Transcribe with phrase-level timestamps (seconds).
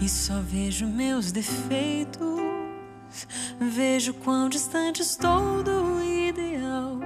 [0.00, 2.24] e só vejo meus defeitos.
[3.58, 6.98] Vejo quão distante estou do ideal,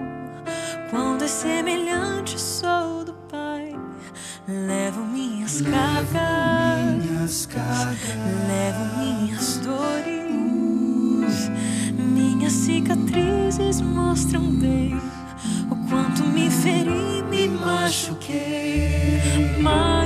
[0.90, 3.72] quão dessemelhante sou do Pai.
[4.48, 7.98] Levo minhas cargas, Minhas cargas.
[8.48, 11.48] levo minhas dores,
[11.96, 14.98] minhas cicatrizes mostram bem
[15.70, 19.20] o quanto me feri, me machuquei.
[19.62, 19.99] Mas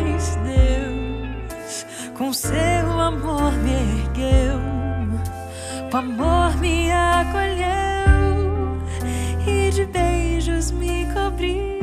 [2.34, 4.58] seu amor me ergueu,
[5.90, 8.82] com amor me acolheu
[9.46, 11.78] e de beijos me cobriu.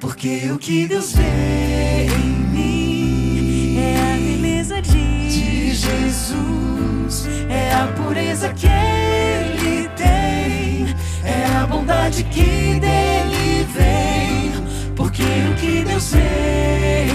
[0.00, 7.86] Porque o que Deus vê em mim É a beleza de, de Jesus é a
[7.88, 10.86] pureza que Ele tem,
[11.24, 14.52] é a bondade que dele vem.
[14.96, 17.11] Porque o que Deus vê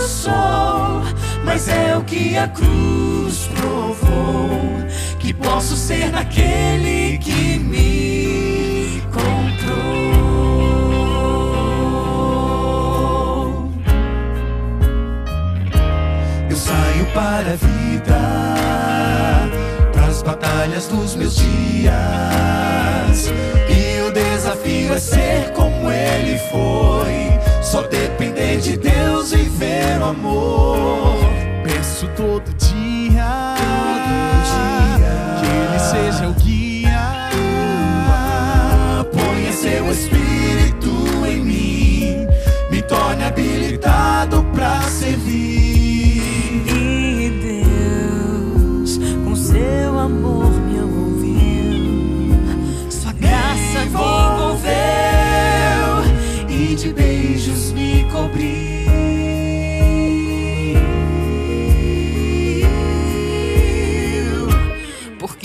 [0.00, 1.02] sou,
[1.44, 4.60] mas é o que a cruz provou.
[5.18, 9.40] Que posso ser naquele que me comprou.
[16.48, 18.18] Eu saio para a vida,
[19.92, 23.30] pras batalhas dos meus dias.
[23.68, 23.89] E
[24.70, 27.62] desafio é ser como ele foi.
[27.62, 31.18] Só depender de Deus e ver o amor.
[31.64, 32.69] Peço todo dia,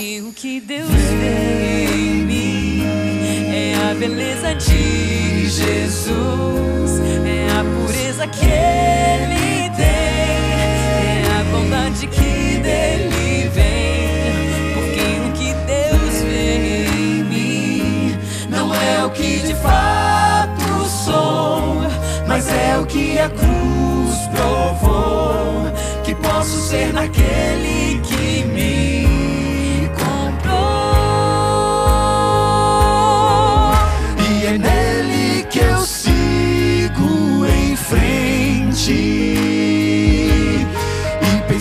[0.05, 2.83] Porque o que Deus vê em mim
[3.51, 10.53] é a beleza de Jesus, é a pureza que Ele tem,
[11.01, 14.75] é a bondade que dele vem.
[14.75, 18.16] Porque o que Deus vê em mim
[18.47, 21.81] Não é o que de fato sou,
[22.27, 25.73] mas é o que a cruz provou.
[26.03, 27.74] Que posso ser naquele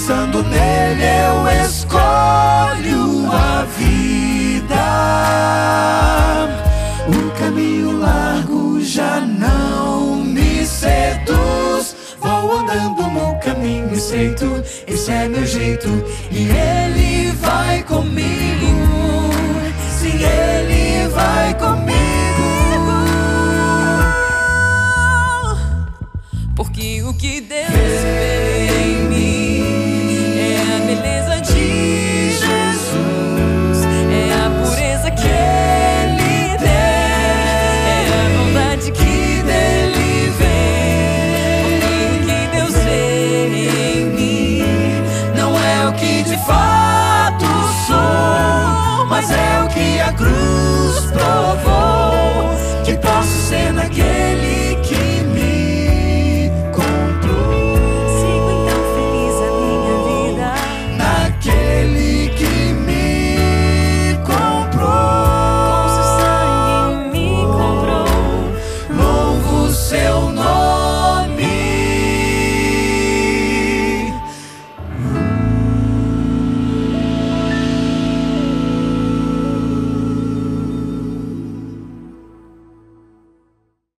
[0.07, 4.85] Pensando nele eu escolho a vida.
[7.09, 11.97] O caminho largo já não me seduz.
[12.21, 15.89] Vou andando no caminho estreito, esse é meu jeito
[16.31, 19.33] e ele vai comigo.
[19.99, 21.95] Sim, ele vai comigo,
[26.55, 27.94] porque o que Deus